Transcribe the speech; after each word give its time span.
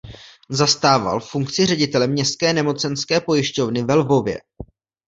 Zastával 0.49 1.19
funkci 1.19 1.65
ředitele 1.65 2.07
městské 2.07 2.53
nemocenské 2.53 3.21
pojišťovny 3.21 3.83
ve 3.83 3.93
Lvově. 3.93 4.41